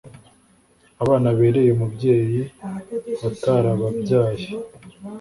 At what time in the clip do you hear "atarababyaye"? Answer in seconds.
3.27-4.45